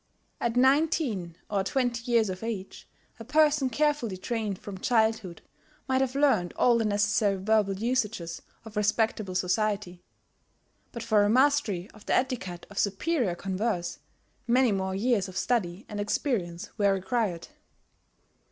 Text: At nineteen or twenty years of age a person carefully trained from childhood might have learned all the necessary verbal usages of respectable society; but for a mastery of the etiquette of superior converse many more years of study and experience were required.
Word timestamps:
At 0.39 0.55
nineteen 0.57 1.35
or 1.47 1.63
twenty 1.63 2.11
years 2.11 2.31
of 2.31 2.41
age 2.41 2.89
a 3.19 3.23
person 3.23 3.69
carefully 3.69 4.17
trained 4.17 4.57
from 4.57 4.79
childhood 4.79 5.43
might 5.87 6.01
have 6.01 6.15
learned 6.15 6.53
all 6.53 6.79
the 6.79 6.85
necessary 6.85 7.35
verbal 7.37 7.75
usages 7.77 8.41
of 8.65 8.75
respectable 8.75 9.35
society; 9.35 10.01
but 10.91 11.03
for 11.03 11.21
a 11.23 11.29
mastery 11.29 11.87
of 11.93 12.07
the 12.07 12.15
etiquette 12.15 12.65
of 12.71 12.79
superior 12.79 13.35
converse 13.35 13.99
many 14.47 14.71
more 14.71 14.95
years 14.95 15.27
of 15.29 15.37
study 15.37 15.85
and 15.87 15.99
experience 15.99 16.71
were 16.79 16.91
required. 16.95 17.49